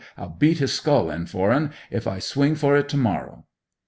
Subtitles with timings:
[0.17, 3.45] 'I'll beat his skull in for'n, if I swing for it to morrow!